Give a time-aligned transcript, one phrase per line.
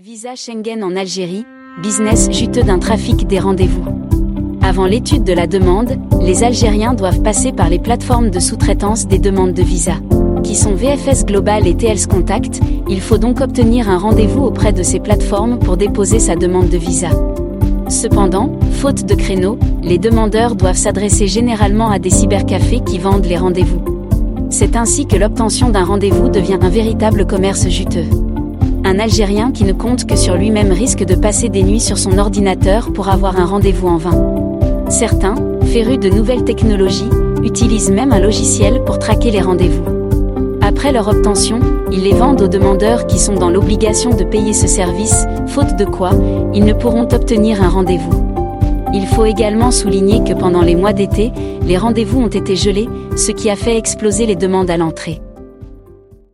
[0.00, 1.44] Visa Schengen en Algérie,
[1.82, 3.84] business juteux d'un trafic des rendez-vous.
[4.62, 9.18] Avant l'étude de la demande, les Algériens doivent passer par les plateformes de sous-traitance des
[9.18, 9.94] demandes de visa,
[10.44, 12.60] qui sont VFS Global et TLS Contact.
[12.88, 16.78] Il faut donc obtenir un rendez-vous auprès de ces plateformes pour déposer sa demande de
[16.78, 17.10] visa.
[17.88, 23.36] Cependant, faute de créneaux, les demandeurs doivent s'adresser généralement à des cybercafés qui vendent les
[23.36, 23.82] rendez-vous.
[24.48, 28.06] C'est ainsi que l'obtention d'un rendez-vous devient un véritable commerce juteux
[28.88, 32.16] un Algérien qui ne compte que sur lui-même risque de passer des nuits sur son
[32.16, 34.58] ordinateur pour avoir un rendez-vous en vain.
[34.88, 35.34] Certains,
[35.66, 37.10] férus de nouvelles technologies,
[37.42, 39.84] utilisent même un logiciel pour traquer les rendez-vous.
[40.62, 41.60] Après leur obtention,
[41.92, 45.84] ils les vendent aux demandeurs qui sont dans l'obligation de payer ce service, faute de
[45.84, 46.12] quoi,
[46.54, 48.24] ils ne pourront obtenir un rendez-vous.
[48.94, 51.30] Il faut également souligner que pendant les mois d'été,
[51.62, 55.20] les rendez-vous ont été gelés, ce qui a fait exploser les demandes à l'entrée.